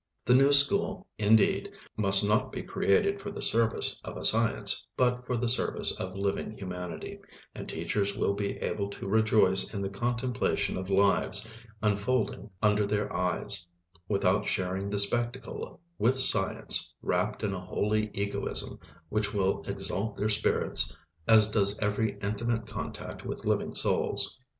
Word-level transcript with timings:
The 0.25 0.33
new 0.33 0.51
school, 0.51 1.05
indeed, 1.19 1.77
must 1.95 2.23
not 2.23 2.51
be 2.51 2.63
created 2.63 3.21
for 3.21 3.29
the 3.29 3.43
service 3.43 4.01
of 4.03 4.17
a 4.17 4.23
science, 4.25 4.83
but 4.97 5.27
for 5.27 5.37
the 5.37 5.47
service 5.47 5.91
of 5.91 6.15
living 6.15 6.57
humanity; 6.57 7.19
and 7.53 7.69
teachers 7.69 8.17
will 8.17 8.33
be 8.33 8.53
able 8.63 8.89
to 8.89 9.07
rejoice 9.07 9.71
in 9.71 9.83
the 9.83 9.91
contemplation 9.91 10.75
of 10.75 10.89
lives 10.89 11.47
unfolding 11.83 12.49
under 12.63 12.87
their 12.87 13.13
eyes, 13.15 13.63
without 14.07 14.47
sharing 14.47 14.89
the 14.89 14.97
spectacle 14.97 15.79
with 15.99 16.17
science, 16.19 16.91
wrapped 17.03 17.43
in 17.43 17.53
a 17.53 17.63
holy 17.63 18.09
egoism 18.15 18.79
which 19.09 19.35
will 19.35 19.61
exalt 19.67 20.17
their 20.17 20.29
spirits 20.29 20.97
as 21.27 21.51
does 21.51 21.77
every 21.77 22.17
intimate 22.23 22.65
contact 22.65 23.23
with 23.23 23.45
living 23.45 23.75
souls. 23.75 24.39